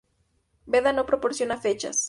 [0.65, 1.99] Beda no proporciona fechas.